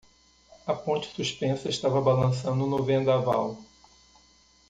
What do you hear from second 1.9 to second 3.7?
balançando no vendaval.